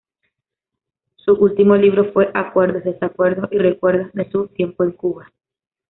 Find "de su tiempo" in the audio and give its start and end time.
4.13-4.83